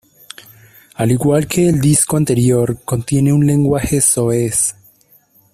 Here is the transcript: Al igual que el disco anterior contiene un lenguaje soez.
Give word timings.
Al 0.95 1.11
igual 1.11 1.45
que 1.45 1.69
el 1.69 1.79
disco 1.79 2.17
anterior 2.17 2.81
contiene 2.85 3.31
un 3.33 3.45
lenguaje 3.45 4.01
soez. 4.01 4.73